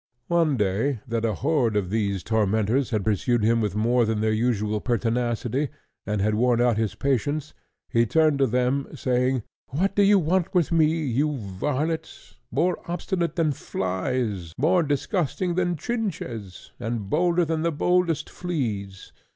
[0.29, 4.33] One day, that a horde of these tormentors had pursued him with more than their
[4.33, 5.69] usual pertinacity,
[6.07, 7.53] and had worn out his patience,
[7.87, 12.33] he turned to them, saying—"What do you want with me you varlets?
[12.49, 19.11] more obstinate than flies, more disgusting than Chinches, and bolder than the boldest fleas.